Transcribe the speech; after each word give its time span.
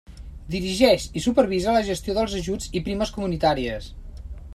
Dirigeix 0.53 1.03
i 1.19 1.21
supervisa 1.25 1.75
la 1.75 1.83
gestió 1.89 2.15
dels 2.19 2.33
ajuts 2.39 2.73
i 2.79 2.81
primes 2.89 3.13
comunitàries. 3.19 3.91